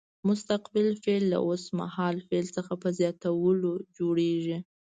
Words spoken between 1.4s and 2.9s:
اوس مهال فعل څخه په